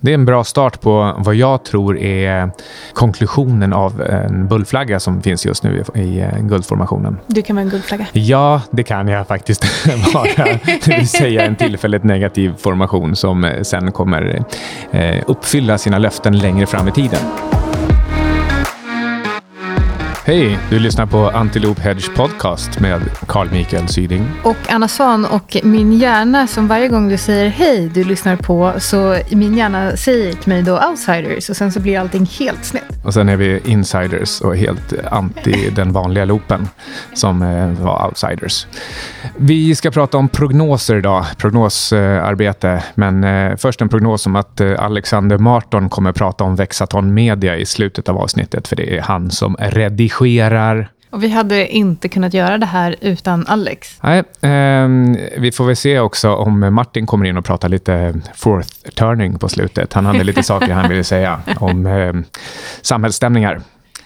[0.00, 2.50] Det är en bra start på vad jag tror är
[2.92, 7.18] konklusionen av en bullflagga som finns just nu i, eh, guldformationen.
[7.26, 8.06] Du kan vara en guldflagga.
[8.12, 9.64] Ja, det kan jag faktiskt
[10.14, 10.44] vara.
[10.84, 14.44] Det vill säga en tillfälligt negativ formation som eh, sen kommer
[14.90, 17.20] eh, uppfylla sina löften längre fram i tiden.
[20.26, 20.58] Hej!
[20.70, 24.28] Du lyssnar på Antilope Hedge Podcast med Carl Mikael Syding.
[24.44, 28.72] Och Anna Svan och min hjärna som varje gång du säger hej, du lyssnar på,
[28.78, 33.04] så min hjärna säger till mig då outsiders och sen så blir allting helt snett.
[33.04, 36.68] Och sen är vi insiders och helt anti den vanliga loopen
[37.14, 38.66] som eh, var outsiders.
[39.36, 42.82] Vi ska prata om prognoser idag, prognosarbete.
[42.94, 47.56] Men eh, först en prognos om att eh, Alexander Marton kommer prata om Vexaton Media
[47.56, 50.88] i slutet av avsnittet, för det är han som redigerar redigerar.
[51.10, 53.98] Och vi hade inte kunnat göra det här utan Alex.
[54.02, 54.88] Nej, eh,
[55.38, 59.48] vi får väl se också om Martin kommer in och pratar lite fourth turning på
[59.48, 59.92] slutet.
[59.92, 62.12] Han hade lite saker han ville säga om eh,
[62.82, 63.60] samhällsstämningar.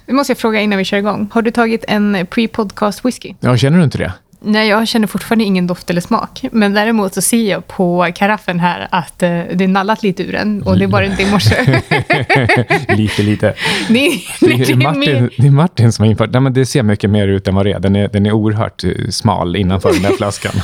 [0.06, 1.28] Nu måste jag fråga innan vi kör igång.
[1.32, 3.34] Har du tagit en pre-podcast whisky?
[3.40, 4.12] Ja, känner du inte det?
[4.42, 6.44] Nej, jag känner fortfarande ingen doft eller smak.
[6.52, 10.32] Men däremot så ser jag på karaffen här att eh, det är nallat lite ur
[10.32, 10.62] den.
[10.62, 11.82] Och det var det inte i morse.
[12.96, 13.54] lite, lite.
[13.88, 13.94] Det,
[14.40, 16.30] det, är Martin, det är Martin som har infört...
[16.32, 17.80] Nej, men det ser mycket mer ut än vad det är.
[17.80, 20.52] Den är, den är oerhört eh, smal innanför den där flaskan.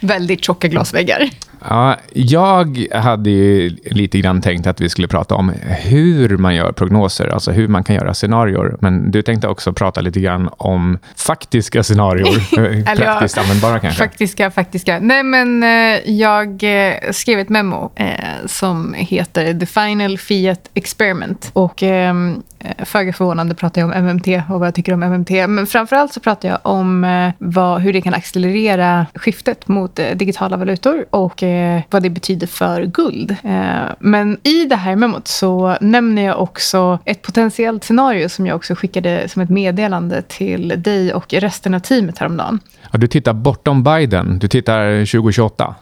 [0.00, 1.30] Väldigt tjocka glasväggar.
[1.68, 6.72] Ja, jag hade ju lite grann tänkt att vi skulle prata om hur man gör
[6.72, 8.76] prognoser, alltså hur man kan göra scenarier.
[8.80, 12.54] Men du tänkte också prata lite grann om faktiska scenarier,
[12.96, 13.98] praktiskt ja, användbara kanske?
[13.98, 14.98] Faktiska, faktiska.
[15.00, 18.06] Nej, men eh, jag eh, skrev ett memo eh,
[18.46, 21.50] som heter The Final Fiat Experiment.
[21.52, 25.46] Och ehm, eh, föga förvånande pratar jag om MMT och vad jag tycker om MMT.
[25.46, 30.16] Men framförallt så pratar jag om eh, vad, hur det kan accelerera skiftet mot eh,
[30.16, 33.30] digitala valutor och eh, vad det betyder för guld.
[33.30, 38.56] Eh, men i det här memot så nämner jag också ett potentiellt scenario som jag
[38.56, 42.60] också skickade som ett meddelande till dig och resten av teamet häromdagen.
[42.90, 44.38] Ja, du tittar bortom Biden.
[44.38, 45.74] Du tittar 2028.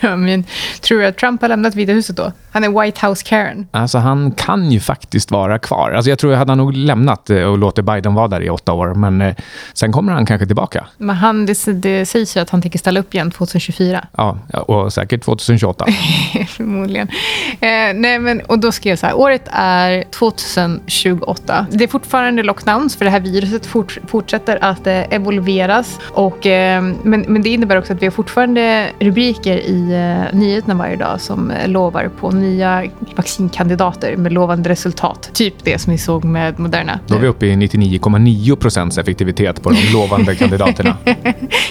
[0.00, 0.44] Men,
[0.80, 2.32] tror du att Trump har lämnat Vita huset då?
[2.50, 3.68] Han är White House Karen.
[3.70, 5.90] Alltså, han kan ju faktiskt vara kvar.
[5.90, 8.72] Alltså, jag tror att han hade nog lämnat och låtit Biden vara där i åtta
[8.72, 8.94] år.
[8.94, 9.34] Men eh,
[9.74, 10.86] sen kommer han kanske tillbaka.
[10.98, 14.06] Men han, det, det sägs ju att han tänker ställa upp igen 2024.
[14.16, 15.86] Ja, och säkert 2028.
[16.48, 17.08] Förmodligen.
[17.50, 19.18] Eh, nej, men, och då skrev jag så här.
[19.18, 21.66] Året är 2028.
[21.70, 25.98] Det är fortfarande lockdowns, för det här viruset fort, fortsätter att eh, evolveras.
[26.12, 30.74] Och Eh, men, men det innebär också att vi har fortfarande rubriker i eh, nyheterna
[30.74, 32.84] varje dag som eh, lovar på nya
[33.16, 35.30] vaccinkandidater med lovande resultat.
[35.32, 37.00] Typ det som vi såg med Moderna.
[37.06, 40.96] Då är vi uppe i 99,9 procents effektivitet på de lovande kandidaterna.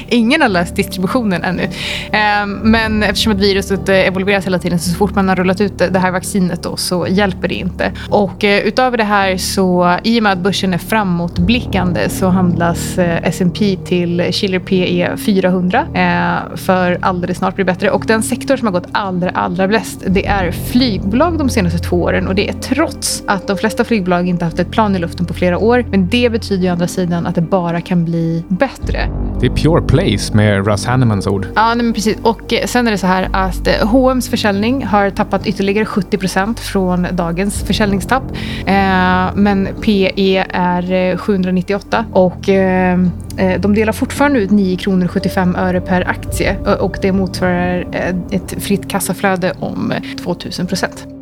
[0.08, 1.65] Ingen har läst distributionen ännu.
[2.12, 5.62] Eh, men eftersom att viruset eh, evolveras hela tiden så, så fort man har rullat
[5.62, 7.92] ut det här vaccinet då, så hjälper det inte.
[8.10, 12.98] Och eh, utöver det här så i och med att börsen är framåtblickande så handlas
[12.98, 15.86] S&P till Schiller PE 400
[16.56, 17.92] för alldeles snart blir bättre.
[17.92, 22.02] Och den sektor som har gått allra, allra bäst det är flygbolag de senaste två
[22.02, 25.26] åren och det är trots att de flesta flygbolag inte haft ett plan i luften
[25.26, 25.86] på flera år.
[25.92, 29.10] Men det betyder ju å andra sidan att det bara kan bli bättre.
[29.40, 31.48] Det är pure place med Russ Hannemans ord.
[31.56, 32.18] Ja, nej, men precis.
[32.22, 36.18] Och eh, sen är det så här att eh, H&M's försäljning har tappat ytterligare 70
[36.18, 38.24] procent från dagens försäljningstapp.
[38.66, 42.50] Eh, men PE är eh, 798 och
[43.60, 47.88] de delar fortfarande ut 9 kronor 75 öre per aktie och det motsvarar
[48.32, 51.15] ett fritt kassaflöde om 2000 procent.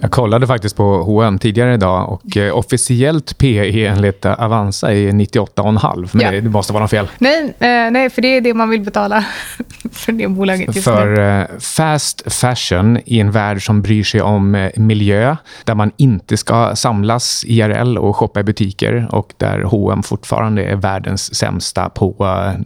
[0.00, 6.08] Jag kollade faktiskt på H&M tidigare idag och eh, officiellt PE enligt Avanza är 98,5.
[6.12, 6.40] Men ja.
[6.40, 7.08] det måste vara något fel.
[7.18, 9.24] Nej, eh, nej, för det är det man vill betala
[9.92, 11.40] för det bolaget just För.
[11.40, 16.36] Eh, fast fashion i en värld som bryr sig om eh, miljö, där man inte
[16.36, 22.14] ska samlas IRL och shoppa i butiker och där H&M fortfarande är världens sämsta på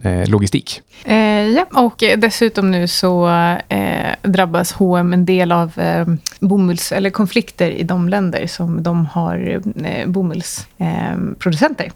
[0.03, 0.81] eh, logistik.
[1.05, 1.15] Eh,
[1.47, 3.29] ja, och dessutom nu så
[4.21, 5.71] drabbas H&M en del av
[6.39, 11.91] bomulls eller konflikter i de länder som de har eh, bomullsproducenter.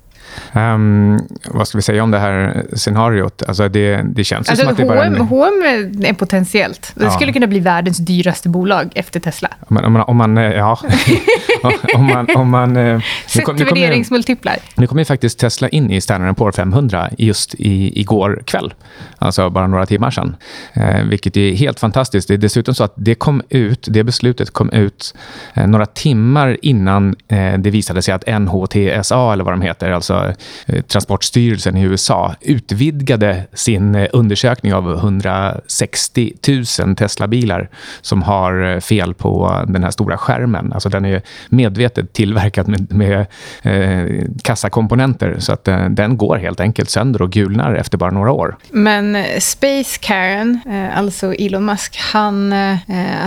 [0.53, 3.44] Um, vad ska vi säga om det här scenariot?
[3.47, 5.00] Alltså det, det känns alltså, som att det bara...
[5.00, 6.91] H&M, H&M är potentiellt.
[6.95, 7.12] Det ja.
[7.12, 9.50] skulle kunna bli världens dyraste bolag efter Tesla.
[9.68, 10.80] Om man, om man, eh, ja.
[11.95, 14.56] om man, om man, eh, Sätt värderingsmultiplar.
[14.75, 18.74] Nu kom ju faktiskt Tesla in i Standard Poor 500 just i, igår kväll.
[19.18, 20.35] Alltså bara några timmar sedan.
[20.74, 22.27] Eh, vilket är helt fantastiskt.
[22.27, 25.15] Det är dessutom så att det kom ut, det beslutet kom ut
[25.53, 30.23] eh, några timmar innan eh, det visade sig att NHTSA, eller vad de heter, alltså
[30.66, 36.34] eh, Transportstyrelsen i USA, utvidgade sin eh, undersökning av 160
[36.80, 37.70] 000 Tesla-bilar
[38.02, 40.74] som har fel på den här stora skärmen.
[40.74, 43.25] Alltså den är medvetet tillverkad med, med
[43.62, 48.31] eh, kassakomponenter så att eh, den går helt enkelt sönder och gulnar efter bara några
[48.31, 48.58] år.
[48.69, 52.78] Men Space Karen, eh, alltså Elon Musk, han, eh,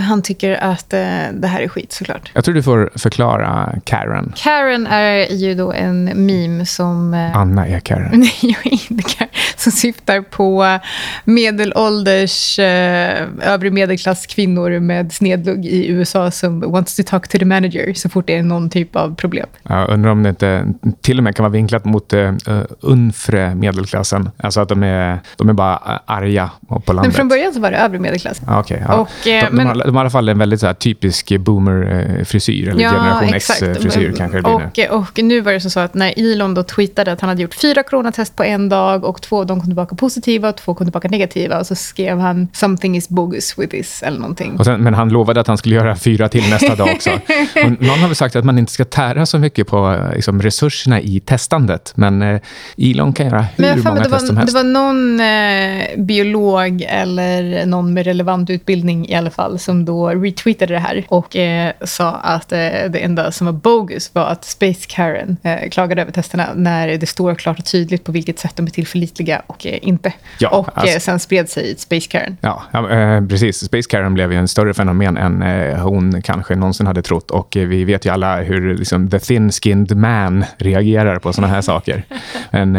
[0.01, 0.99] han tycker att eh,
[1.33, 2.31] det här är skit såklart.
[2.35, 4.33] Jag tror du får förklara Karen.
[4.37, 7.15] Karen är ju då en meme som...
[7.15, 8.11] Eh, Anna Karen.
[8.21, 9.27] Nej, jag är inte.
[9.57, 10.79] Som syftar på
[11.25, 17.45] medelålders eh, övre medelklass kvinnor med snedlugg i USA som wants to talk to the
[17.45, 19.47] manager så fort det är någon typ av problem.
[19.63, 20.67] Jag undrar om det inte
[21.01, 22.33] till och med kan vara vinklat mot uh,
[22.81, 24.31] unfre medelklassen.
[24.37, 25.77] Alltså att de är, de är bara
[26.07, 27.05] arga på landet.
[27.05, 28.41] Men från början så var det övre medelklass.
[28.61, 28.95] Okay, ja.
[28.95, 31.39] Och, de, de, men, har, de har i alla fall en väldigt så här, typisk
[31.39, 34.89] boomer-frisyr, eller ja, generation X-frisyr kanske det nu.
[34.89, 37.55] Och, och nu var det så att när Elon då tweetade att han hade gjort
[37.55, 40.87] fyra coronatest på en dag och två av dem kom tillbaka positiva och två kom
[40.87, 41.59] tillbaka negativa.
[41.59, 44.59] Och så skrev han “something is bogus with this” eller någonting.
[44.65, 47.11] Sen, men han lovade att han skulle göra fyra till nästa dag också.
[47.65, 51.01] Och någon har väl sagt att man inte ska tära så mycket på liksom, resurserna
[51.01, 51.93] i testandet.
[51.95, 52.41] Men eh,
[52.77, 54.55] Elon kan göra hur men många test som helst.
[54.55, 60.09] Det var någon eh, biolog eller någon med relevant utbildning i alla fall som då
[60.09, 64.45] retweetade det här och eh, sa att eh, det enda som var bogus var att
[64.45, 68.57] Space Karen eh, klagade över testerna när det står klart och tydligt på vilket sätt
[68.57, 70.13] de är tillförlitliga och eh, inte.
[70.39, 72.37] Ja, och eh, alltså, sen spred sig Space Karen.
[72.41, 73.65] Ja, ja eh, precis.
[73.65, 75.43] Space Karen blev ju en större fenomen än
[75.81, 77.31] hon kanske någonsin hade trott.
[77.31, 82.05] Och vi vet ju alla hur liksom, the thin-skinned man reagerar på såna här saker.
[82.51, 82.75] Men,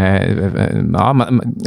[0.94, 1.09] ja,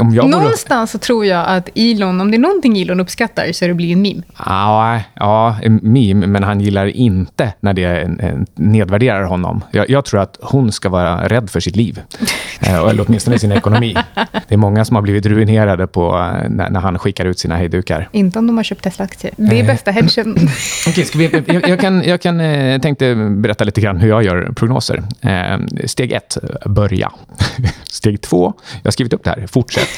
[0.00, 3.64] om jag Någonstans så tror jag att Elon, om det är någonting Elon uppskattar så
[3.64, 4.22] är det att bli en meme.
[4.46, 8.10] Ja, ja meme, men han gillar inte när det
[8.54, 9.64] nedvärderar honom.
[9.70, 12.00] Jag, jag tror att hon ska vara rädd för sitt liv.
[12.61, 13.97] Eh, eller åtminstone sin ekonomi.
[14.49, 17.56] Det är många som har blivit ruinerade på eh, när, när han skickar ut sina
[17.56, 18.08] hejdukar.
[18.12, 19.35] Inte om de har köpt Tesla-aktier.
[19.37, 20.32] Det är bästa hedgen.
[20.88, 24.23] okay, ska vi, jag, jag, kan, jag kan, eh, tänkte berätta lite grann hur jag
[24.23, 25.02] gör prognoser.
[25.85, 27.12] Steg ett, börja.
[27.91, 29.88] Steg två, jag har skrivit upp det här, fortsätt.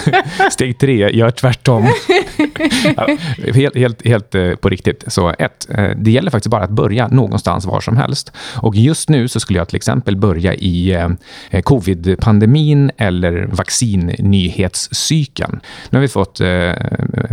[0.50, 1.88] Steg tre, gör tvärtom.
[2.96, 3.16] ja,
[3.54, 5.04] helt, helt, helt eh, på riktigt.
[5.06, 8.32] Så ett, eh, det gäller faktiskt bara att börja någonstans var som helst.
[8.56, 11.08] Och just nu så skulle jag till exempel börja i eh,
[11.50, 15.60] eh covid-pandemin eller vaccinnyhetscykeln.
[15.90, 16.40] Nu har vi fått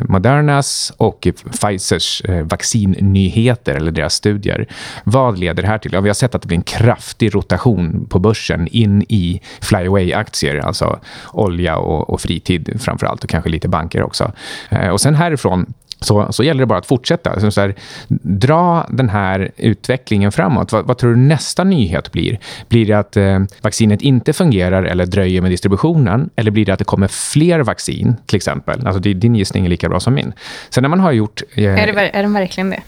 [0.08, 4.68] Modernas och Pfizers vaccinnyheter, eller deras studier.
[5.04, 5.94] Vad leder det här till?
[5.94, 10.60] Ja, vi har sett att det blir en kraftig rotation på börsen in i flyaway-aktier,
[10.60, 11.00] alltså
[11.34, 12.49] olja och, och fritid
[12.80, 14.32] framför allt och kanske lite banker också.
[14.70, 17.52] Eh, och sen härifrån så, så gäller det bara att fortsätta.
[17.52, 17.76] Så här,
[18.22, 20.72] dra den här utvecklingen framåt.
[20.72, 22.40] Vad, vad, tror du nästa nyhet blir?
[22.68, 26.30] Blir det att eh, vaccinet inte fungerar eller dröjer med distributionen?
[26.36, 28.88] Eller blir det att det kommer fler vaccin, till exempel?
[28.88, 30.34] Alltså, din gissning är lika bra som min.
[30.70, 31.42] Sen när man har gjort...
[31.56, 32.82] Eh, är, det, är det verkligen det?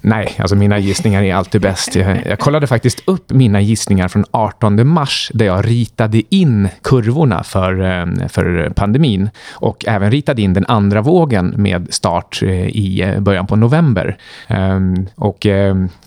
[0.00, 1.96] Nej, alltså mina gissningar är alltid bäst.
[1.96, 7.42] Jag, jag, kollade faktiskt upp mina gissningar från 18 mars där jag ritade in kurvorna
[7.42, 13.02] för, eh, för pandemin och även ritade in den andra vågen med start eh, i
[13.02, 14.18] eh, början på november.
[14.48, 15.46] Ehm, och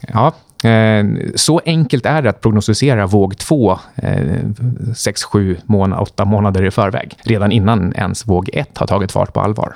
[0.07, 0.33] ja,
[1.35, 3.79] så enkelt är det att prognostisera våg två
[4.95, 5.57] sex, sju,
[5.99, 7.17] åtta månader i förväg.
[7.23, 9.73] Redan innan ens våg ett har tagit fart på allvar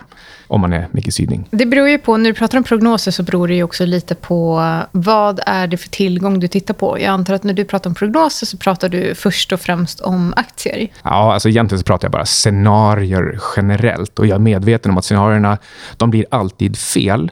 [0.47, 1.47] om man är Micke Syding.
[1.51, 4.15] Det beror ju på, när du pratar om prognoser så beror det ju också lite
[4.15, 6.99] på vad är det för tillgång du tittar på.
[6.99, 10.33] Jag antar att när du pratar om prognoser så pratar du först och främst om
[10.37, 10.87] aktier.
[11.03, 15.05] Ja, alltså egentligen så pratar jag bara scenarier generellt och jag är medveten om att
[15.05, 15.57] scenarierna
[15.97, 17.31] de blir alltid fel.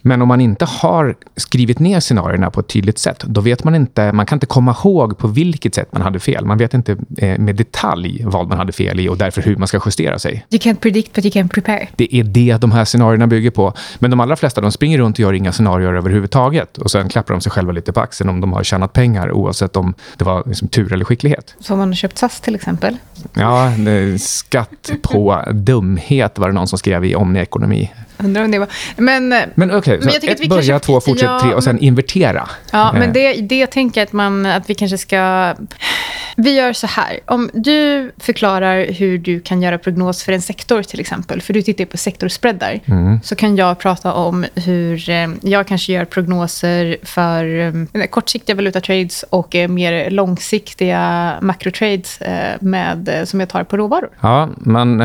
[0.00, 3.74] Men om man inte har skrivit ner scenarierna på ett tydligt sätt, då vet man
[3.74, 6.44] inte, man kan inte komma ihåg på vilket sätt man hade fel.
[6.44, 9.68] Man vet inte eh, med detalj vad man hade fel i och därför hur man
[9.68, 10.46] ska justera sig.
[10.50, 11.88] You can't predict but you can prepare.
[11.96, 13.72] Det är det de här scenarierna bygger på.
[13.98, 16.78] Men de allra flesta de springer runt och gör inga scenarier överhuvudtaget.
[16.78, 19.76] Och sen klappar de sig själva lite på axeln om de har tjänat pengar oavsett
[19.76, 21.54] om det var liksom tur eller skicklighet.
[21.60, 22.96] Så om man har köpt SAS till exempel?
[23.34, 23.72] Ja,
[24.18, 27.90] skatt på dumhet var det någon som skrev i Omni Ekonomi.
[28.24, 28.68] Undrar om det var...
[28.96, 32.48] Men, men okej, okay, så ett börja, två fortsätt, ja, tre och sen invertera.
[32.70, 33.12] Ja, men eh.
[33.12, 35.54] det, det tänker jag att, man, att vi kanske ska...
[36.36, 37.20] Vi gör så här.
[37.26, 41.62] Om du förklarar hur du kan göra prognos för en sektor till exempel, för du
[41.62, 43.20] tittar på sektorspreadar, mm.
[43.24, 47.60] så kan jag prata om hur eh, jag kanske gör prognoser för
[47.94, 52.18] eh, kortsiktiga valutatrades och mer långsiktiga makrotrades
[52.60, 54.10] med, som jag tar på råvaror.
[54.20, 54.98] Ja, men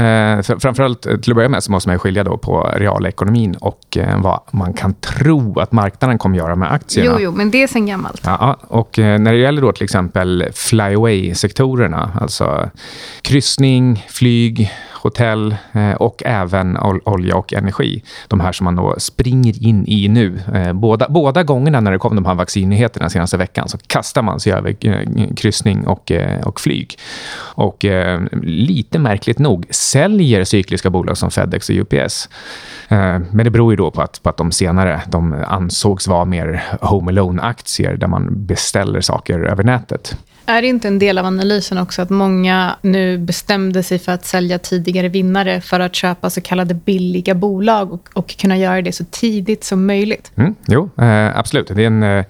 [0.44, 2.74] framförallt till att börja med så måste man skilja då på
[3.08, 7.12] ekonomin och eh, vad man kan tro att marknaden kommer göra med aktierna.
[7.20, 8.22] Jo, jo men det är sen gammalt.
[8.26, 12.12] Ja, och eh, när det gäller då till exempel flyaway play-sektorerna.
[12.22, 12.70] Alltså
[13.22, 14.72] kryssning, flyg,
[15.08, 18.04] hotell eh, och även olja och energi.
[18.28, 20.40] De här som man då springer in i nu.
[20.54, 24.40] Eh, båda, båda gångerna när det kom de här vaccinnyheterna senaste veckan så kastar man
[24.40, 26.12] sig över eh, kryssning och,
[26.44, 26.98] och flyg.
[27.38, 27.86] Och
[28.44, 32.30] lite märkligt nog säljer cykliska bolag som Fedex och UPS.
[32.88, 36.64] Men det beror ju då på att, på att de senare de ansågs vara mer
[36.82, 40.18] home alone-aktier där man beställer saker över nätet.
[40.50, 44.26] Är det inte en del av analysen också att många nu bestämde sig för att
[44.26, 48.92] sälja tidigare vinnare för att köpa så kallade billiga bolag och, och kunna göra det
[48.92, 50.32] så tidigt som möjligt?
[50.36, 51.68] Mm, jo, eh, absolut.
[51.68, 52.26] Det är en, eh,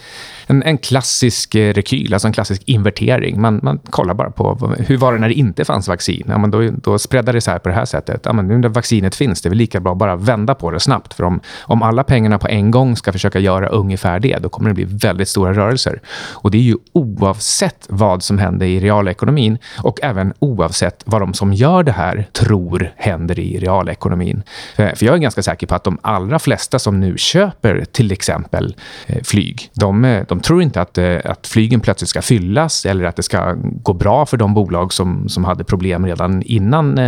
[0.47, 3.41] en, en, klassisk eh, rekyl, alltså en klassisk invertering.
[3.41, 6.23] Man, man kollar bara på hur var det när det inte fanns vaccin.
[6.27, 8.21] Ja, men då, då spreadar det så här på det här sättet.
[8.25, 10.71] Ja, men nu när vaccinet finns, det är väl lika bra att bara vända på
[10.71, 11.13] det snabbt.
[11.13, 14.69] För om, om alla pengarna på en gång ska försöka göra ungefär det, då kommer
[14.69, 16.01] det bli väldigt stora rörelser.
[16.31, 21.33] Och det är ju oavsett vad som händer i realekonomin och även oavsett vad de
[21.33, 24.43] som gör det här tror händer i realekonomin.
[24.75, 28.75] För jag är ganska säker på att de allra flesta som nu köper till exempel
[29.07, 32.85] eh, flyg, de, eh, de de tror inte att, eh, att flygen plötsligt ska fyllas
[32.85, 36.99] eller att det ska gå bra för de bolag som, som hade problem redan innan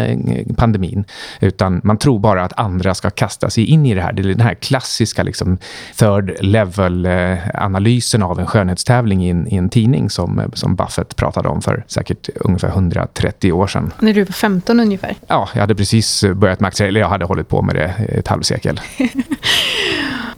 [0.57, 1.05] pandemin.
[1.39, 4.13] Utan man tror bara att andra ska kasta sig in i det här.
[4.13, 5.57] Det är den här klassiska liksom,
[5.95, 11.61] third level-analysen av en skönhetstävling i en, i en tidning som, som Buffett pratade om
[11.61, 13.93] för säkert ungefär 130 år sedan.
[13.99, 15.15] När du var 15 ungefär?
[15.27, 18.27] Ja, jag hade precis börjat med aktier, eller jag hade hållit på med det ett
[18.27, 18.81] halvsekel.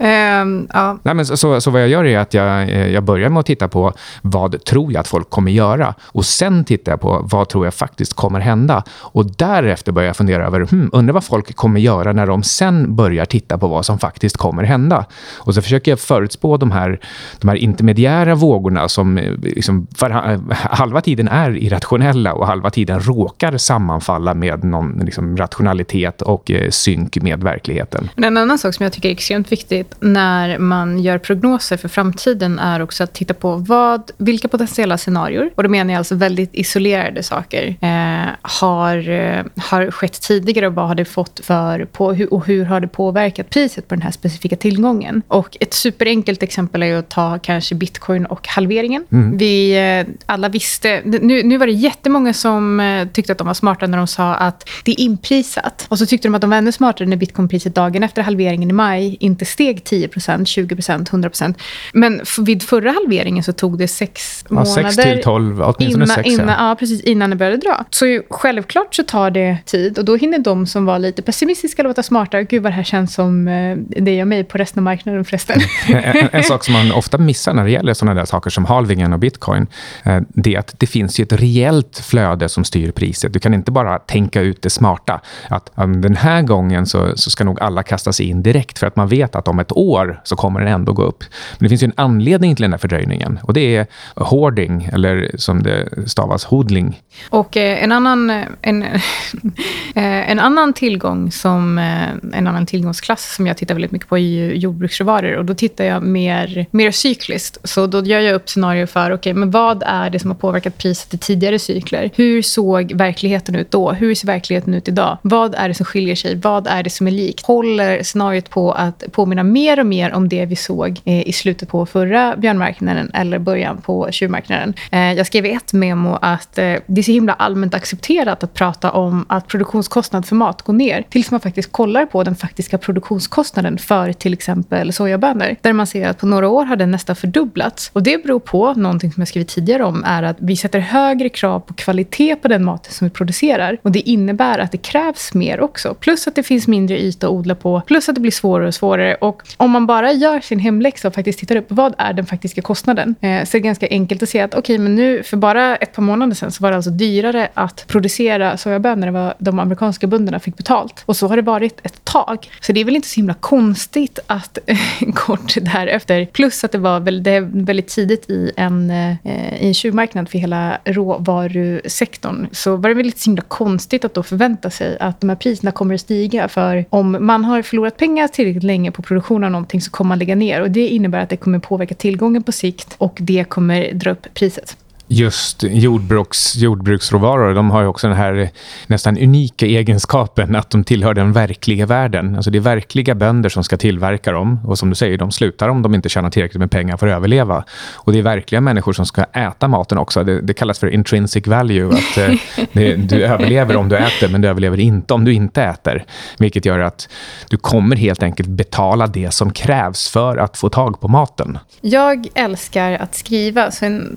[0.02, 0.98] Um, ja.
[1.04, 3.46] Nej, men så, så, vad jag gör är att jag, eh, jag börjar med att
[3.46, 7.50] titta på vad tror jag att folk kommer göra och sen tittar jag på vad
[7.50, 8.84] tror jag faktiskt kommer hända.
[8.92, 12.96] Och därefter börjar jag fundera över, hmm, undrar vad folk kommer göra när de sen
[12.96, 15.06] börjar titta på vad som faktiskt kommer hända.
[15.38, 17.00] Och så försöker jag förutspå de här,
[17.40, 20.10] de här intermediära vågorna som eh, liksom, för,
[20.54, 26.70] halva tiden är irrationella och halva tiden råkar sammanfalla med någon liksom, rationalitet och eh,
[26.70, 28.10] synk med verkligheten.
[28.16, 32.60] En annan sak som jag tycker är extremt viktigt när man gör prognoser för framtiden
[32.60, 36.50] är också att titta på vad, vilka potentiella scenarier, och då menar jag alltså väldigt
[36.54, 42.06] isolerade saker, eh, har, eh, har skett tidigare och vad har det fått för, på,
[42.32, 45.22] och hur har det påverkat priset på den här specifika tillgången.
[45.28, 49.06] Och ett superenkelt exempel är att ta kanske bitcoin och halveringen.
[49.12, 49.38] Mm.
[49.38, 53.54] Vi eh, alla visste, nu, nu var det jättemånga som eh, tyckte att de var
[53.54, 55.86] smarta när de sa att det är inprisat.
[55.90, 58.74] Och så tyckte de att de var ännu smartare när bitcoinpriset dagen efter halveringen i
[58.74, 61.56] maj inte steg 10% 20% 100%
[61.94, 64.90] Men vid förra halveringen så tog det sex ja, månader.
[64.90, 66.30] 6 till 12, åtminstone innan, 6.
[66.30, 66.70] Innan, ja.
[66.70, 66.76] ja.
[66.76, 67.02] precis.
[67.02, 67.86] Innan det började dra.
[67.90, 72.04] Så självklart så tar det tid och då hinner de som var lite pessimistiska låta
[72.04, 72.44] smarta.
[72.44, 75.60] Gud vad det här känns som eh, det och mig på resten av marknaden förresten.
[75.88, 79.14] en, en, sak som man ofta missar när det gäller sådana där saker som halvingen
[79.14, 79.68] och bitcoin,
[80.04, 83.34] eh, det är att det finns ju ett reellt flöde som styr priset.
[83.34, 85.22] Du kan inte bara tänka ut det smarta.
[85.48, 88.96] Att den här gången så, så ska nog alla kasta sig in direkt för att
[88.96, 91.24] man vet att om ett år så kommer den ändå gå upp.
[91.58, 95.32] Men det finns ju en anledning till den här fördröjningen och det är hoarding, eller
[95.36, 97.02] som det stavas, hodling.
[97.30, 98.84] Och eh, en, annan, eh, en,
[99.96, 104.18] eh, en annan tillgång som eh, en annan tillgångsklass som jag tittar väldigt mycket på
[104.18, 107.58] är jordbruksråvaror och då tittar jag mer, mer cykliskt.
[107.64, 110.78] Så då gör jag upp scenarier för okay, men vad är det som har påverkat
[110.78, 112.10] priset i tidigare cykler?
[112.16, 113.92] Hur såg verkligheten ut då?
[113.92, 115.18] Hur ser verkligheten ut idag?
[115.22, 116.36] Vad är det som skiljer sig?
[116.36, 117.46] Vad är det som är likt?
[117.46, 121.70] Håller scenariot på att påminna mer och mer om det vi såg eh, i slutet
[121.70, 124.74] på förra björnmarknaden eller början på tjuvmarknaden.
[124.92, 128.54] Eh, jag skrev i ett memo att eh, det är så himla allmänt accepterat att
[128.54, 132.78] prata om att produktionskostnad för mat går ner tills man faktiskt kollar på den faktiska
[132.78, 135.56] produktionskostnaden för till exempel sojabönor.
[135.62, 137.90] Där man ser att på några år har den nästan fördubblats.
[137.94, 141.30] Och det beror på, någonting som jag skrivit tidigare om, är att vi sätter högre
[141.30, 143.78] krav på kvalitet på den maten som vi producerar.
[143.82, 145.94] Och det innebär att det krävs mer också.
[145.94, 147.82] Plus att det finns mindre yta att odla på.
[147.88, 149.16] Plus att det blir svårare och svårare.
[149.16, 152.62] Och om man bara gör sin hemläxa och faktiskt tittar upp vad är den faktiska
[152.62, 153.16] kostnaden.
[153.22, 155.76] Eh, så det är ganska enkelt att se att okej, okay, men nu för bara
[155.76, 159.60] ett par månader sedan så var det alltså dyrare att producera sojabönor än vad de
[159.60, 161.04] amerikanska bönderna fick betalt.
[161.06, 162.50] Och så har det varit ett tag.
[162.62, 164.78] Så det är väl inte så himla konstigt att eh,
[165.14, 169.74] kort därefter, plus att det var väldigt, det väldigt tidigt i en, eh, i en
[169.74, 174.70] tjuvmarknad för hela råvarusektorn, så var det väl lite så himla konstigt att då förvänta
[174.70, 176.48] sig att de här priserna kommer att stiga.
[176.48, 180.20] För om man har förlorat pengar tillräckligt länge på produktion av någonting så kommer man
[180.20, 180.62] lägga ner.
[180.62, 184.28] Och Det innebär att det kommer påverka tillgången på sikt och det kommer dra upp
[184.34, 184.78] priset.
[185.14, 188.50] Just jordbruks, jordbruksråvaror, de har ju också den här
[188.88, 192.36] nästan unika egenskapen att de tillhör den verkliga världen.
[192.36, 194.60] Alltså det är verkliga bönder som ska tillverka dem.
[194.66, 197.16] Och som du säger, de slutar om de inte tjänar tillräckligt med pengar för att
[197.16, 197.64] överleva.
[197.94, 200.24] Och det är verkliga människor som ska äta maten också.
[200.24, 201.88] Det, det kallas för intrinsic value.
[201.88, 202.30] Att eh,
[202.74, 206.06] det, du överlever om du äter, men du överlever inte om du inte äter.
[206.38, 207.10] Vilket gör att
[207.50, 211.60] du kommer helt enkelt betala det som krävs för att få tag på maten.
[211.82, 213.72] Jag älskar att skriva.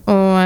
[0.04, 0.38] Och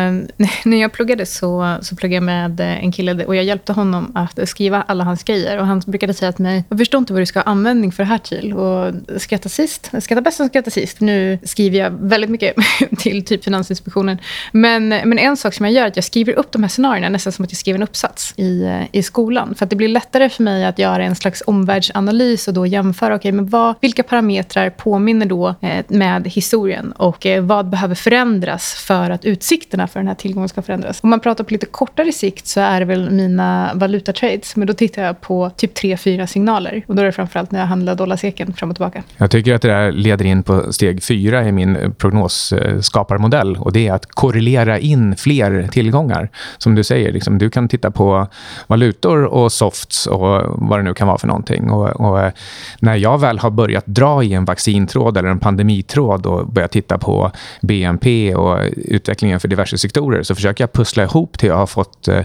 [0.64, 4.12] när jag pluggade så, så pluggade jag med eh, en kille och jag hjälpte honom
[4.14, 5.58] att skriva alla hans grejer.
[5.58, 8.02] Och han brukade säga till mig, jag förstår inte vad du ska ha användning för
[8.02, 8.52] det här till.
[8.52, 11.00] Och skratta sist, skratta bäst som skrattar sist.
[11.00, 12.54] Nu skriver jag väldigt mycket
[12.98, 14.18] till typ Finansinspektionen.
[14.52, 17.08] Men, men en sak som jag gör är att jag skriver upp de här scenarierna
[17.08, 19.54] nästan som att jag skriver en uppsats i, i skolan.
[19.54, 23.14] För att det blir lättare för mig att göra en slags omvärldsanalys och då jämföra,
[23.14, 28.74] okay, men vad, vilka parametrar påminner då eh, med historien och eh, vad behöver förändras
[28.74, 31.00] för att utsikterna för den här tillgången ska förändras.
[31.02, 34.56] Om man pratar på lite kortare sikt så är det väl mina valutatrades.
[34.56, 36.84] Men då tittar jag på typ tre, fyra signaler.
[36.86, 39.02] Och då är det framförallt när jag handlar dollarseken fram och tillbaka.
[39.16, 43.56] Jag tycker att det där leder in på steg fyra i min eh, prognosskaparmodell.
[43.56, 46.28] Eh, och det är att korrelera in fler tillgångar.
[46.58, 48.26] Som du säger, liksom, du kan titta på
[48.66, 51.70] valutor och softs och vad det nu kan vara för någonting.
[51.70, 52.32] Och, och eh,
[52.80, 56.98] när jag väl har börjat dra i en vaccintråd eller en pandemitråd och börjat titta
[56.98, 57.30] på
[57.60, 62.08] BNP och utvecklingen för diverse sektorer så försöker jag pussla ihop till jag har fått
[62.08, 62.22] eh,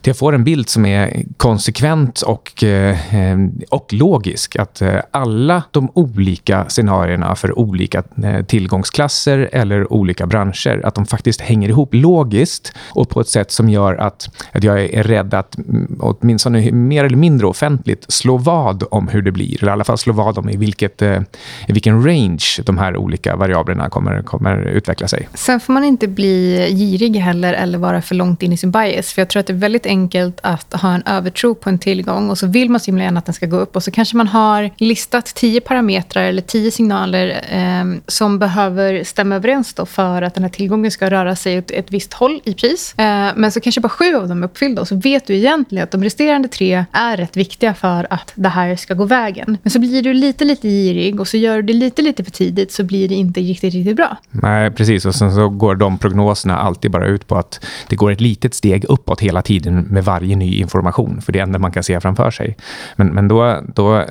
[0.00, 3.38] till jag får en bild som är konsekvent och, eh, eh,
[3.70, 4.56] och logisk.
[4.56, 8.02] Att alla de olika scenarierna för olika
[8.46, 13.68] tillgångsklasser eller olika branscher, att de faktiskt hänger ihop logiskt och på ett sätt som
[13.68, 18.84] gör att, att jag är rädd att mm, åtminstone mer eller mindre offentligt slå vad
[18.90, 19.62] om hur det blir.
[19.62, 21.26] Eller i alla fall slå vad om i, vilket, i
[21.68, 25.28] vilken range de här olika variablerna kommer, kommer utveckla sig.
[25.34, 29.12] Sen får man inte bli girig heller eller vara för långt in i sin bias.
[29.12, 32.30] För jag tror att det är väldigt enkelt att ha en övertro på en tillgång
[32.30, 34.16] och så vill man så himla gärna att den ska gå upp och så kanske
[34.16, 40.22] man har listat tio parametrar eller tio signaler eh, som behöver stämma överens då för
[40.22, 42.94] att den här tillgången ska röra sig åt ett visst håll i pris.
[42.98, 45.84] Eh, men så kanske bara sju av dem är uppfyllda och så vet du egentligen
[45.84, 49.58] att de resterande tre är rätt viktiga för att det här ska gå vägen.
[49.62, 52.30] Men så blir du lite, lite girig och så gör du det lite, lite för
[52.30, 54.16] tidigt så blir det inte riktigt, riktigt bra.
[54.30, 55.06] Nej, precis.
[55.06, 58.54] Och sen så går de prognoserna alltid bara ut på att det går ett litet
[58.54, 61.82] steg uppåt hela tiden med varje ny information, för det är det enda man kan
[61.82, 62.56] se framför sig.
[62.96, 64.04] Men, men då, då,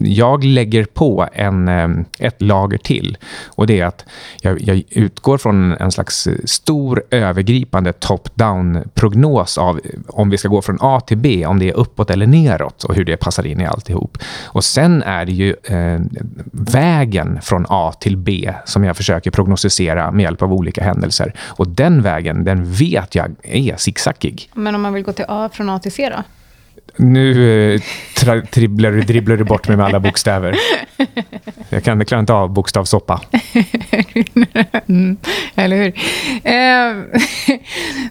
[0.00, 1.88] jag lägger på en, eh,
[2.18, 4.04] ett lager till och det är att
[4.40, 10.78] jag, jag utgår från en slags stor övergripande top-down-prognos av om vi ska gå från
[10.80, 13.66] A till B, om det är uppåt eller neråt och hur det passar in i
[13.66, 14.18] alltihop.
[14.44, 16.00] Och sen är det ju eh,
[16.52, 21.34] vägen från A till B som jag försöker prognostisera med hjälp av olika händelser.
[21.38, 24.50] Och den vägen, den vet jag är zigzackig.
[24.54, 26.22] Men om man vill gå till A från A till C då?
[26.96, 27.80] Nu eh,
[28.34, 30.56] dribblar, du, dribblar du bort mig med alla bokstäver.
[31.68, 33.20] Jag kan klara inte av bokstavssoppa.
[34.88, 35.16] mm,
[35.54, 35.86] eller hur?
[36.44, 37.18] Eh,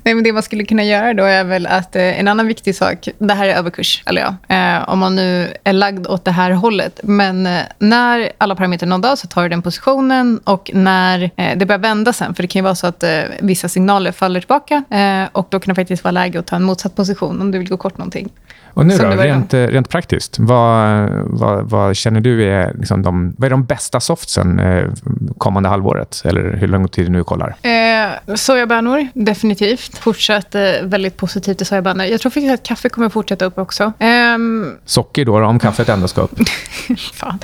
[0.03, 2.75] nej, men det man skulle kunna göra då är väl att eh, en annan viktig
[2.75, 6.31] sak, det här är överkurs, eller ja, eh, om man nu är lagd åt det
[6.31, 6.99] här hållet.
[7.03, 11.57] Men eh, när alla parametrar är nådda så tar du den positionen och när eh,
[11.57, 14.39] det börjar vända sen, för det kan ju vara så att eh, vissa signaler faller
[14.39, 17.51] tillbaka eh, och då kan det faktiskt vara läge att ta en motsatt position om
[17.51, 18.29] du vill gå kort någonting.
[18.75, 23.45] Och nu då, rent, rent praktiskt, vad, vad, vad, känner du är, liksom de, vad
[23.45, 24.89] är de bästa softsen eh,
[25.37, 26.21] kommande halvåret?
[26.25, 27.55] Eller hur lång tid du nu kollar?
[27.61, 29.97] Eh, sojabönor, definitivt.
[29.97, 32.05] Fortsatt eh, väldigt positivt till sojabönor.
[32.05, 33.83] Jag tror faktiskt att kaffe kommer fortsätta upp också.
[33.99, 34.37] Eh,
[34.85, 36.39] socker då, om kaffet ändå ska upp?
[37.13, 37.39] Fan.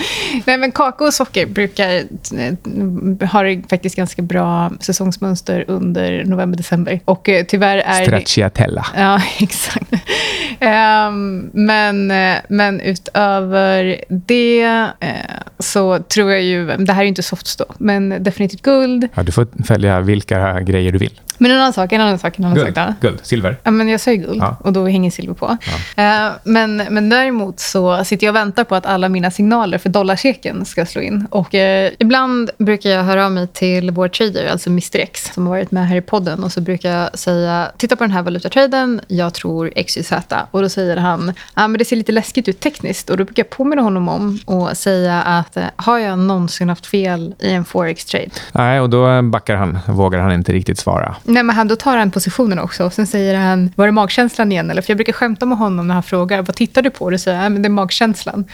[0.46, 7.00] Nej, men kakao och socker brukar eh, har faktiskt ganska bra säsongsmönster under november-december.
[7.06, 8.04] Och eh, tyvärr är...
[8.04, 8.86] Stracciatella.
[8.96, 9.94] Ja, exakt.
[10.62, 14.62] Um, men, eh, men utöver det
[15.00, 15.16] eh,
[15.60, 16.66] så tror jag ju...
[16.66, 19.08] Det här är inte soft då, men definitivt guld.
[19.16, 21.20] Ja, du får välja vilka grejer du vill.
[21.42, 23.58] Men en annan sak, en annan sak, en annan guld, sak Guld, silver.
[23.64, 24.58] Ja, men jag ju guld ja.
[24.60, 25.58] och då hänger silver på.
[25.96, 26.28] Ja.
[26.28, 29.90] Uh, men, men däremot så sitter jag och väntar på att alla mina signaler för
[29.90, 31.28] dollarchecken ska slå in.
[31.30, 31.60] Och uh,
[32.00, 35.72] ibland brukar jag höra av mig till vår trader, alltså Mr X, som har varit
[35.72, 36.44] med här i podden.
[36.44, 40.14] Och så brukar jag säga, titta på den här valutatraden, jag tror XYZ.
[40.52, 43.10] Och då säger han, ja men det ser lite läskigt ut tekniskt.
[43.10, 46.86] Och då brukar jag påminna honom om och säga att uh, har jag någonsin haft
[46.86, 48.30] fel i en forex trade.
[48.52, 49.80] Nej, och då backar han.
[49.88, 51.16] Vågar han inte riktigt svara.
[51.24, 52.86] Nej, men han, då tar han positionen också.
[52.86, 54.72] Och sen säger han, var det magkänslan igen?
[54.72, 57.06] Eller, för jag brukar skämta med honom när han frågar, vad tittar du på?
[57.06, 58.46] Och då säger jag, det är magkänslan.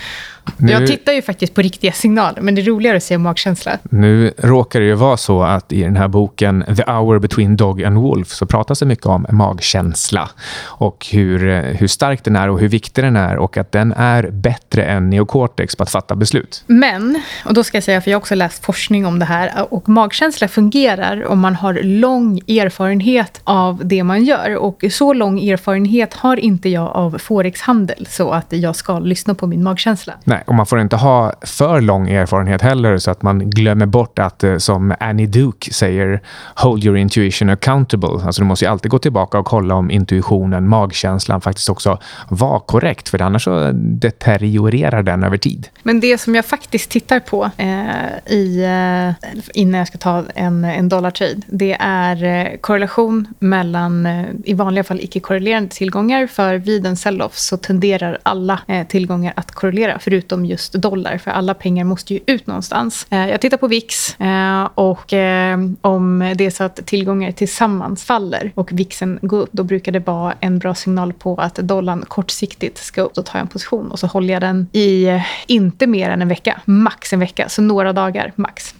[0.57, 3.77] Nu, jag tittar ju faktiskt på riktiga signaler, men det är roligare att se magkänsla.
[3.83, 7.83] Nu råkar det ju vara så att i den här boken The Hour Between Dog
[7.83, 10.29] and Wolf så pratas det mycket om magkänsla
[10.63, 14.29] och hur, hur stark den är och hur viktig den är och att den är
[14.31, 16.63] bättre än neocortex på att fatta beslut.
[16.67, 19.73] Men, och då ska jag säga, för jag har också läst forskning om det här,
[19.73, 24.55] och magkänsla fungerar om man har lång erfarenhet av det man gör.
[24.55, 29.47] Och så lång erfarenhet har inte jag av forexhandel så att jag ska lyssna på
[29.47, 30.13] min magkänsla.
[30.23, 33.85] Nej, Nej, och man får inte ha för lång erfarenhet heller så att man glömmer
[33.85, 36.21] bort att, eh, som Annie Duke säger,
[36.55, 38.09] hold your intuition accountable.
[38.25, 42.59] Alltså du måste ju alltid gå tillbaka och kolla om intuitionen, magkänslan faktiskt också var
[42.59, 45.67] korrekt, för annars så deteriorerar den över tid.
[45.83, 50.65] Men det som jag faktiskt tittar på eh, i, eh, innan jag ska ta en,
[50.65, 56.85] en dollartrade, det är eh, korrelation mellan, eh, i vanliga fall icke-korrelerande tillgångar, för vid
[56.85, 61.53] en sell-off så tenderar alla eh, tillgångar att korrelera, förutom förutom just dollar, för alla
[61.53, 63.07] pengar måste ju ut någonstans.
[63.09, 68.03] Eh, jag tittar på VIX eh, och eh, om det är så att tillgångar tillsammans
[68.03, 72.05] faller och VIXen går upp, då brukar det vara en bra signal på att dollarn
[72.07, 73.13] kortsiktigt ska upp.
[73.13, 76.27] Då tar jag en position och så håller jag den i inte mer än en
[76.27, 78.75] vecka, max en vecka, så några dagar max.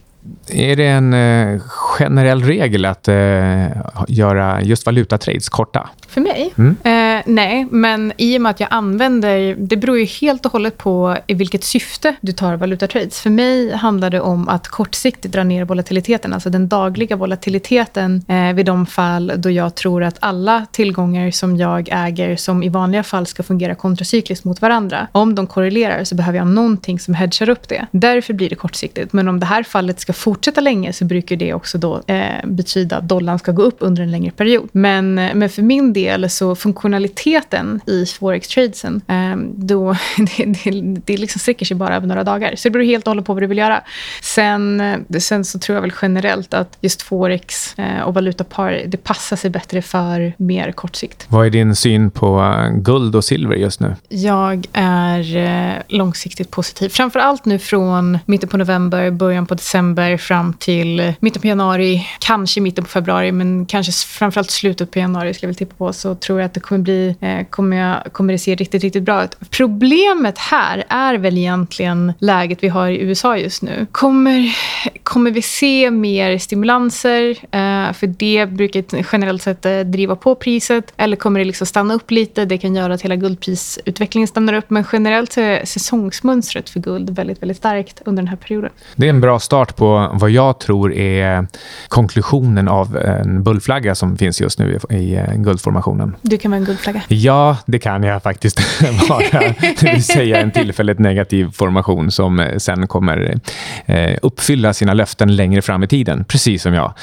[0.47, 3.67] Är det en generell regel att eh,
[4.07, 5.89] göra just valutatrades korta?
[6.07, 6.53] För mig?
[6.57, 6.77] Mm.
[6.83, 9.55] Eh, nej, men i och med att jag använder...
[9.57, 13.21] Det beror ju helt och hållet på i vilket syfte du tar valutatrades.
[13.21, 18.53] För mig handlar det om att kortsiktigt dra ner volatiliteten, alltså den dagliga volatiliteten eh,
[18.53, 23.03] vid de fall då jag tror att alla tillgångar som jag äger som i vanliga
[23.03, 25.07] fall ska fungera kontracykliskt mot varandra.
[25.11, 27.87] Om de korrelerar så behöver jag någonting som hedgar upp det.
[27.91, 29.13] Därför blir det kortsiktigt.
[29.13, 32.97] Men om det här fallet ska fortsätta länge så brukar det också då eh, betyda
[32.97, 34.69] att dollarn ska gå upp under en längre period.
[34.71, 40.71] Men, eh, men för min del så funktionaliteten i forex-tradesen, eh, då, det, det,
[41.05, 42.55] det liksom sträcker sig bara över några dagar.
[42.55, 43.81] Så det beror helt och hållet på vad du vill göra.
[44.21, 48.97] Sen, eh, sen så tror jag väl generellt att just forex eh, och valutapar, det
[48.97, 51.25] passar sig bättre för mer kort sikt.
[51.29, 53.95] Vad är din syn på eh, guld och silver just nu?
[54.09, 56.89] Jag är långsiktigt positiv.
[56.89, 61.47] Framför allt nu från mitten på november, början på december december fram till mitten på
[61.47, 65.75] januari, kanske mitten på februari, men kanske framförallt slutet på januari skulle jag vilja tippa
[65.77, 68.83] på, så tror jag att det kommer, bli, eh, kommer, jag, kommer det se riktigt,
[68.83, 69.37] riktigt bra ut.
[69.49, 73.87] Problemet här är väl egentligen läget vi har i USA just nu.
[73.91, 74.55] Kommer,
[75.03, 77.29] kommer vi se mer stimulanser?
[77.29, 80.93] Eh, för det brukar generellt sett eh, driva på priset.
[80.97, 82.45] Eller kommer det liksom stanna upp lite?
[82.45, 84.69] Det kan göra att hela guldprisutvecklingen stannar upp.
[84.69, 88.71] Men generellt är säsongsmönstret för guld väldigt, väldigt starkt under den här perioden.
[88.95, 91.47] Det är en bra start på vad jag tror är
[91.87, 96.15] konklusionen av en bullflagga som finns just nu i, guldformat eh, guldformationen.
[96.21, 97.01] Du kan vara en guldflagga?
[97.07, 99.53] Ja, det kan jag faktiskt vara.
[99.79, 103.39] det vill säga en tillfälligt negativ formation som eh, sen kommer
[103.85, 106.93] eh, uppfylla sina löften längre fram i tiden, precis som jag.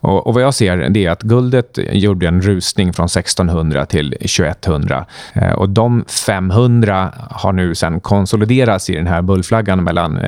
[0.00, 4.10] Och, och vad jag ser det är att guldet gjorde en rusning från 1600 till
[4.10, 5.06] 2100
[5.56, 10.18] och de 500 har nu sen konsoliderats i den här bullflaggan mellan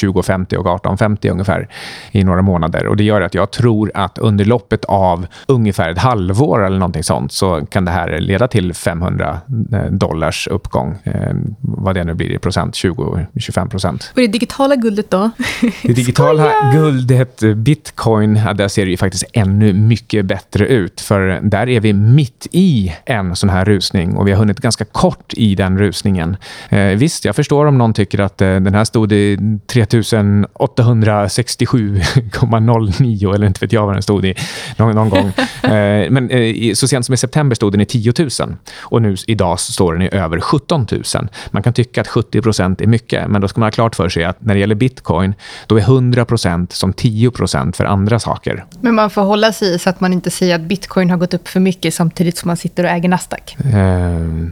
[0.00, 1.68] 2050 och 1850 ungefär ungefär
[2.12, 2.86] i några månader.
[2.86, 7.04] Och Det gör att jag tror att under loppet av ungefär ett halvår eller någonting
[7.04, 9.40] sånt så kan det här leda till 500
[9.72, 10.98] eh, dollars uppgång.
[11.04, 14.12] Eh, vad det nu blir i procent, 20-25 procent.
[14.14, 15.30] Och det digitala guldet då?
[15.82, 21.00] Det digitala guldet, bitcoin, där ser det ju faktiskt ännu mycket bättre ut.
[21.00, 24.84] För där är vi mitt i en sån här rusning och vi har hunnit ganska
[24.84, 26.36] kort i den rusningen.
[26.68, 33.46] Eh, visst, jag förstår om någon tycker att den här stod i 3800 67,09 eller
[33.46, 34.34] inte vet jag vad den stod i
[34.76, 35.32] någon, någon gång.
[36.10, 36.30] Men
[36.74, 38.30] så sent som i september stod den i 10 000
[38.78, 41.02] och nu idag står den i över 17 000.
[41.50, 44.08] Man kan tycka att 70 procent är mycket, men då ska man ha klart för
[44.08, 45.34] sig att när det gäller bitcoin,
[45.66, 48.64] då är 100 procent som 10 procent för andra saker.
[48.80, 51.34] Men man får hålla sig i så att man inte säger att bitcoin har gått
[51.34, 53.56] upp för mycket samtidigt som man sitter och äger Nasdaq.
[53.64, 53.72] Uh,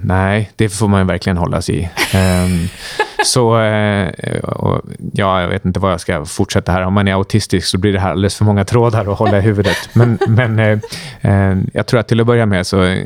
[0.02, 2.16] nej, det får man verkligen hålla sig i.
[2.16, 2.68] Um,
[3.24, 4.08] så uh,
[5.12, 6.82] ja, jag vet inte vad jag ska fortsätta här.
[6.82, 9.40] Om man är autistisk så blir det här alldeles för många trådar att hålla i
[9.40, 9.76] huvudet.
[9.92, 10.78] Men, men eh,
[11.20, 13.02] eh, jag tror att till att börja med så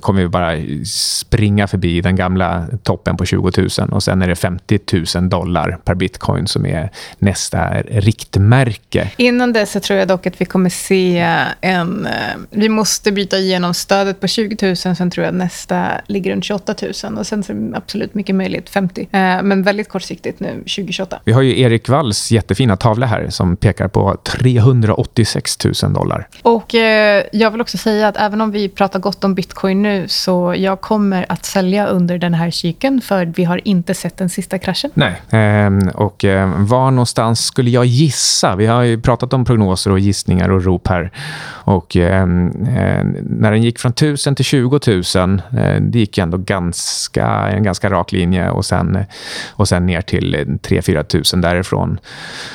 [0.00, 4.36] kommer vi bara springa förbi den gamla toppen på 20 000 och sen är det
[4.36, 4.78] 50
[5.16, 9.10] 000 dollar per bitcoin som är nästa riktmärke.
[9.16, 11.18] Innan dess så tror jag dock att vi kommer se
[11.60, 12.06] en...
[12.06, 12.12] Eh,
[12.50, 16.74] vi måste bryta igenom stödet på 20 000, sen tror jag nästa ligger runt 28
[17.04, 19.08] 000 och sen så är det absolut mycket möjligt 50.
[19.12, 21.20] Eh, men väldigt kortsiktigt nu 2028.
[21.24, 26.28] Vi har ju Erik Walls jättefina tavla här som pekar på 386 000 dollar.
[26.42, 30.08] Och eh, jag vill också säga att även om vi pratar gott om bitcoin nu
[30.08, 34.28] så jag kommer att sälja under den här cykeln för vi har inte sett den
[34.28, 34.90] sista kraschen.
[34.94, 38.56] Nej, ehm, och eh, var någonstans skulle jag gissa?
[38.56, 41.10] Vi har ju pratat om prognoser och gissningar och rop här.
[41.64, 46.38] Och ehm, eh, när den gick från 1000 till 20 000, eh, det gick ändå
[46.38, 48.98] ganska, en ganska rak linje och sen,
[49.50, 51.98] och sen ner till 3-4 000 därifrån.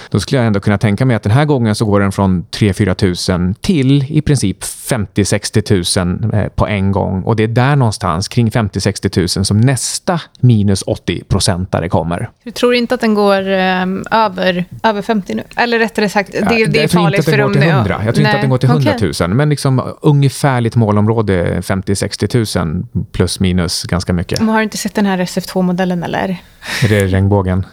[0.10, 2.46] Då skulle jag ändå kunna tänka mig att den här gången så går den från
[2.46, 7.24] 3-4 000 till i princip 50-60 000 på en gång.
[7.24, 12.30] Och det är där någonstans, kring 50-60 000, som nästa minus 80 procentare kommer.
[12.44, 15.44] Du tror inte att den går um, över, över 50 nu?
[15.56, 17.66] Eller rättare sagt, det, ja, det är farligt för dem nu.
[17.66, 19.28] Jag tror inte att den går till 100 000, okay.
[19.28, 24.40] men liksom ungefärligt målområde 50-60 000 plus minus ganska mycket.
[24.40, 26.38] Men har du inte sett den här SF2-modellen eller?
[26.84, 27.66] Är det regnbågen?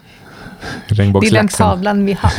[0.87, 2.31] Det är den tavlan vi har.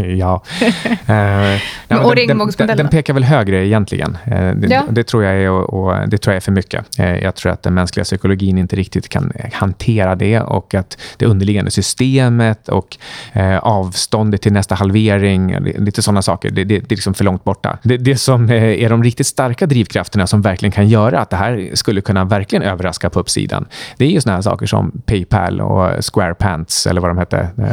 [0.16, 0.42] ja.
[1.06, 2.76] eh, ja och regnbågsmodellen?
[2.76, 4.18] Den, den, pekar väl högre egentligen.
[4.24, 4.82] Eh, det, ja.
[4.90, 6.98] det, tror jag är, och, och, det tror jag är för mycket.
[6.98, 11.26] Eh, jag tror att den mänskliga psykologin inte riktigt kan hantera det och att det
[11.26, 12.96] underliggande systemet och
[13.32, 17.44] eh, avståndet till nästa halvering, lite sådana saker, det, det, det är liksom för långt
[17.44, 17.78] borta.
[17.82, 21.36] Det, det som eh, är de riktigt starka drivkrafterna som verkligen kan göra att det
[21.36, 25.60] här skulle kunna verkligen överraska på uppsidan, det är ju sådana här saker som Paypal
[25.60, 27.63] och Square Pants eller vad de hette Eh,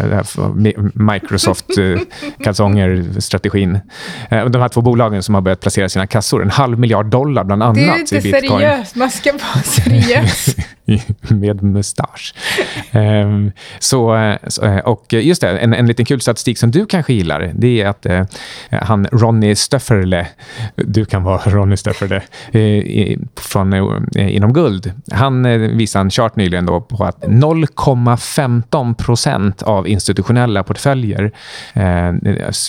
[0.94, 3.80] Microsoft-kalsonger-strategin.
[4.30, 7.44] Eh, de här två bolagen som har börjat placera sina kassor, en halv miljard dollar
[7.44, 8.06] bland annat i bitcoin.
[8.22, 10.56] Det är inte seriöst, man ska vara seriös.
[11.30, 12.34] med mustasch.
[12.92, 17.52] um, så, eh, och just det, en, en liten kul statistik som du kanske gillar,
[17.56, 18.24] det är att uh,
[18.82, 20.28] han Ronny Stöfferle,
[20.76, 22.22] du kan vara Ronny Stöfferle,
[22.56, 27.22] uh, eh, från, uh, inom guld, han uh, visade en chart nyligen då på att
[27.22, 31.32] 0,15 procent av institutionella portföljer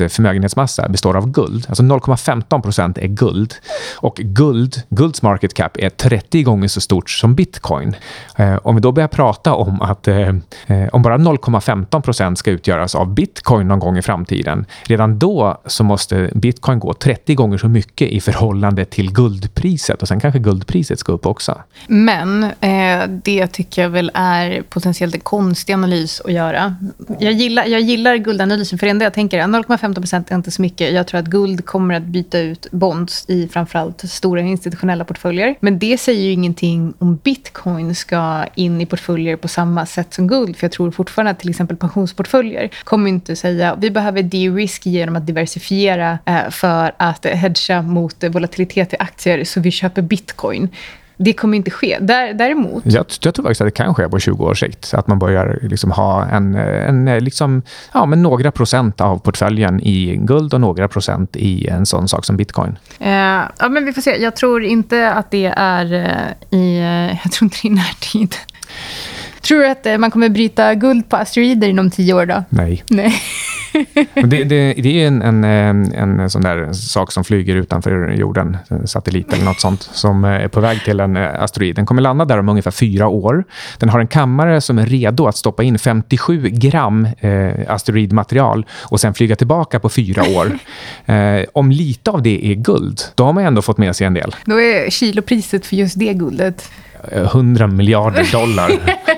[0.09, 1.67] förmögenhetsmassa består av guld.
[1.69, 3.55] Alltså 0,15 procent är guld.
[3.97, 7.97] Och guld, gulds market cap är 30 gånger så stort som bitcoin.
[8.37, 10.29] Eh, om vi då börjar prata om att eh,
[10.66, 15.61] eh om bara 0,15 procent ska utgöras av bitcoin någon gång i framtiden, redan då
[15.66, 20.38] så måste bitcoin gå 30 gånger så mycket i förhållande till guldpriset och sen kanske
[20.38, 21.61] guldpriset ska upp också.
[21.87, 26.77] Men eh, det tycker jag väl är potentiellt en konstig analys att göra.
[27.18, 30.51] Jag gillar, jag gillar guldanalysen, för det enda jag tänker är 0,15 procent är inte
[30.51, 30.92] så mycket.
[30.92, 35.55] Jag tror att guld kommer att byta ut bonds i framförallt stora institutionella portföljer.
[35.61, 40.26] Men det säger ju ingenting om bitcoin ska in i portföljer på samma sätt som
[40.26, 40.57] guld.
[40.57, 45.16] För jag tror fortfarande att till exempel pensionsportföljer kommer inte säga vi behöver de-risk genom
[45.16, 50.68] att diversifiera eh, för att hedga mot volatilitet i aktier så vi köper bitcoin.
[51.16, 51.98] Det kommer inte ske.
[52.01, 52.83] Däremot...
[52.87, 54.94] Jag, jag tror faktiskt att det kan ske på 20 års sikt.
[54.94, 57.62] Att man börjar liksom ha en, en, liksom,
[57.94, 62.25] ja, men några procent av portföljen i guld och några procent i en sån sak
[62.25, 62.79] som bitcoin.
[63.01, 63.09] Uh,
[63.59, 64.22] ja, men vi får se.
[64.22, 68.35] Jag tror inte att det är uh, i, uh, jag tror inte i närtid.
[69.40, 72.27] Tror du att man kommer bryta guld på asteroider inom tio år?
[72.27, 72.44] då?
[72.48, 72.85] Nej.
[72.88, 73.14] Nej.
[74.15, 75.45] Det, det, det, är en, en,
[75.95, 80.49] en, sån där sak som flyger utanför jorden, en satellit eller nåt sånt, som är
[80.49, 81.77] på väg till en asteroid.
[81.77, 83.45] Den kommer landa där om ungefär fyra år.
[83.79, 89.01] Den har en kammare som är redo att stoppa in 57 gram eh, asteroidmaterial och
[89.01, 90.53] sen flyga tillbaka på fyra år.
[91.07, 94.15] Eh, om lite av det är guld, då har man ändå fått med sig en
[94.15, 94.35] del.
[94.45, 96.71] Då är kilopriset för just det guldet
[97.11, 98.71] 100 miljarder dollar.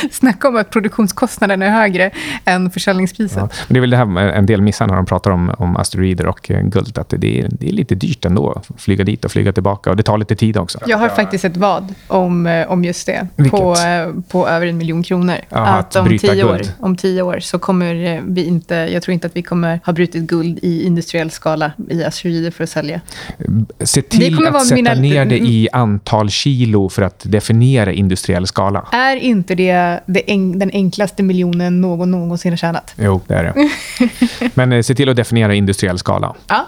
[0.10, 2.10] Snacka om att produktionskostnaden är högre
[2.44, 3.38] än försäljningspriset.
[3.38, 6.26] Ja, det är väl det här en del missar när de pratar om, om asteroider
[6.26, 6.98] och eh, guld.
[6.98, 9.90] Att det är, det är lite dyrt ändå att flyga dit och flyga tillbaka.
[9.90, 10.78] Och det tar lite tid också.
[10.86, 13.26] Jag har faktiskt ett vad om, eh, om just det.
[13.50, 15.36] På, eh, på över en miljon kronor.
[15.50, 18.74] Aha, att, att om, tio år, om tio år så kommer vi inte...
[18.74, 22.64] Jag tror inte att vi kommer ha brutit guld i industriell skala i asteroider för
[22.64, 23.00] att sälja.
[23.80, 24.94] Se till att sätta mina...
[24.94, 28.86] ner det i antal kilo för att definiera industriell skala.
[28.92, 32.94] Är inte det, det en, den enklaste miljonen någon någonsin har tjänat?
[32.96, 33.70] Jo, det är det.
[34.54, 36.34] Men eh, se till att definiera industriell skala.
[36.48, 36.66] Ja.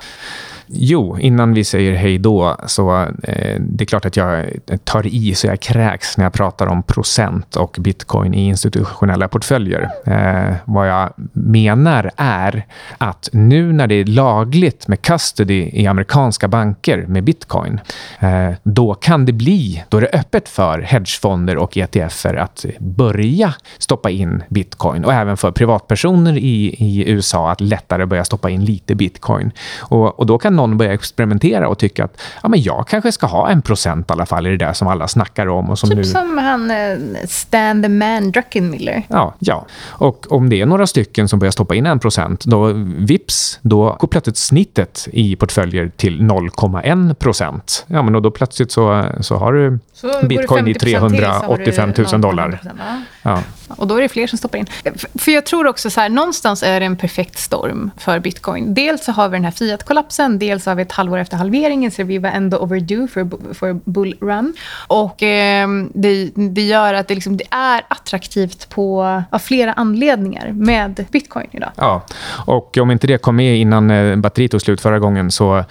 [0.74, 5.06] Jo, innan vi säger hej då, så eh, det är klart att jag eh, tar
[5.06, 9.90] i så jag kräks när jag pratar om procent och bitcoin i institutionella portföljer.
[10.06, 12.66] Eh, vad jag menar är
[12.98, 17.80] att nu när det är lagligt med custody i amerikanska banker med bitcoin,
[18.20, 23.54] eh, då kan det bli, då är det öppet för hedgefonder och ETFer att börja
[23.78, 28.64] stoppa in bitcoin och även för privatpersoner i, i USA att lättare börja stoppa in
[28.64, 29.50] lite bitcoin.
[29.80, 33.26] Och, och då kan någon börja experimentera och tycka att ja, men jag kanske ska
[33.26, 35.70] ha en procent i alla fall i det där som alla snackar om.
[35.70, 36.04] Och som typ nu...
[36.04, 36.98] som han eh,
[37.28, 39.02] Stan the Man Druckenmiller.
[39.08, 42.72] Ja, ja, och om det är några stycken som börjar stoppa in en procent, då
[42.96, 47.84] vips, då går plötsligt snittet i portföljer till 0,1 procent.
[47.86, 51.18] Ja, men då plötsligt så, så har du Så bitcoin i går det 50% till
[51.18, 52.48] så har du 385 000 dollar.
[52.48, 53.42] 0,1%, ja.
[53.68, 54.66] Och då är det fler som stoppar in.
[55.14, 58.74] För jag tror också så här, någonstans är det en perfekt storm för bitcoin.
[58.74, 62.02] Dels så har vi den här fiat-kollapsen, dels har vi ett halvår efter halveringen, så
[62.02, 64.54] vi var ändå overdue för, för bull run.
[64.86, 70.52] Och eh, det, det gör att det, liksom, det är attraktivt på, av flera anledningar
[70.52, 71.70] med bitcoin idag.
[71.76, 72.06] Ja,
[72.46, 75.64] och om inte det kom med innan eh, batteriet tog slut förra gången så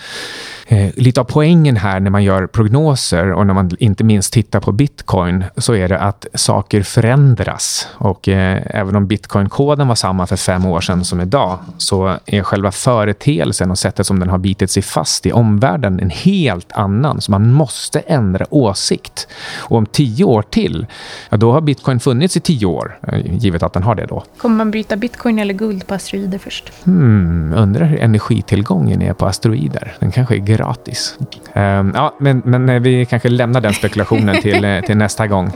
[0.71, 4.59] eh, lite av poängen här när man gör prognoser och när man inte minst tittar
[4.59, 7.87] på bitcoin så är det att saker förändras.
[7.93, 12.43] Och eh, även om bitcoin-koden var samma för fem år sedan som idag så är
[12.43, 17.21] själva företeelsen och sättet som den har bitit sig fast i omvärlden en helt annan.
[17.21, 19.27] Så man måste ändra åsikt.
[19.57, 20.85] Och om tio år till,
[21.29, 24.23] ja, då har bitcoin funnits i tio år, eh, givet att den har det då.
[24.37, 26.71] Kommer man bryta bitcoin eller guld på asteroider först?
[26.83, 29.93] Hmm, undrar hur energitillgången är på asteroider.
[29.99, 31.17] Den kanske är gratis.
[31.53, 35.51] Ehm, ja, men, men vi kanske lämnar den spekulationen till, eh, till nästa gång.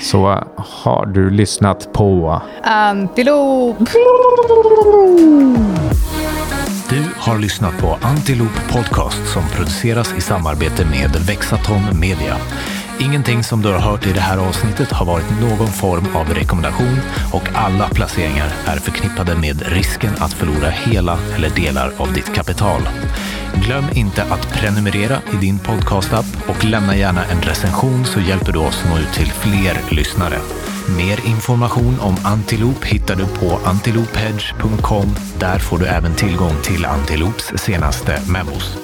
[0.00, 2.42] Så har du lyssnat på...
[2.62, 3.76] Antilop!
[6.90, 12.36] Du har lyssnat på Antiloop Podcast som produceras i samarbete med Vexaton Media.
[13.00, 16.98] Ingenting som du har hört i det här avsnittet har varit någon form av rekommendation
[17.32, 22.80] och alla placeringar är förknippade med risken att förlora hela eller delar av ditt kapital.
[23.64, 28.58] Glöm inte att prenumerera i din podcastapp och lämna gärna en recension så hjälper du
[28.58, 30.38] oss nå ut till fler lyssnare.
[30.96, 35.14] Mer information om Antiloop hittar du på antilophedge.com.
[35.38, 38.78] Där får du även tillgång till Antiloops senaste memos.